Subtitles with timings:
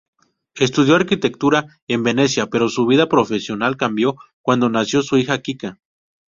[0.55, 5.77] Estudió arquitectura en Venecia, pero su vida profesional cambió cuando nació su hija Kika.